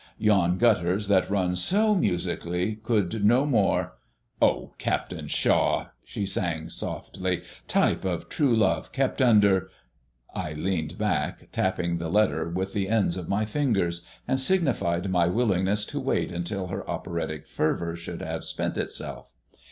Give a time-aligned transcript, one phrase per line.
[0.17, 3.99] Yon gutters that run so musically could no more"
[4.41, 9.69] "'Oh, Captain Shaw!'" she sang softly, "'type of true love kept under'"
[10.33, 15.27] I leaned back, tapping the letter with the ends of my fingers, and signified my
[15.27, 19.31] willingness to wait until her operatic fervour should have spent itself.